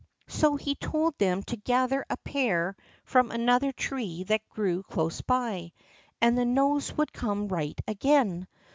So 0.29 0.55
he 0.55 0.73
told 0.73 1.15
them 1.19 1.43
to 1.43 1.57
gather 1.57 2.03
a 2.09 2.17
pear 2.17 2.75
from 3.05 3.29
another 3.29 3.71
tree 3.71 4.23
that 4.23 4.49
grew 4.49 4.81
close 4.81 5.21
by, 5.21 5.73
and 6.19 6.35
the 6.35 6.43
nose 6.43 6.97
would 6.97 7.13
come 7.13 7.49
right 7.49 7.79
again. 7.87 8.47